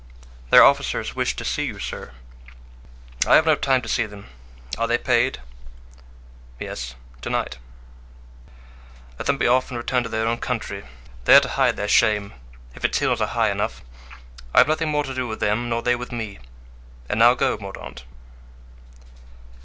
[0.49, 2.13] "Their officers wish to see you, sir."
[3.27, 4.29] "I have no time to see them.
[4.75, 5.39] Are they paid?"
[6.59, 7.59] "Yes, to night."
[9.19, 10.85] "Let them be off and return to their own country,
[11.25, 12.33] there to hide their shame,
[12.73, 13.83] if its hills are high enough;
[14.55, 16.39] I have nothing more to do with them nor they with me.
[17.07, 18.03] And now go, Mordaunt."